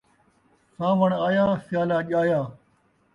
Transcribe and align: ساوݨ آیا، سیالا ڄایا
ساوݨ 0.75 1.11
آیا، 1.27 1.43
سیالا 1.65 1.97
ڄایا 2.09 2.39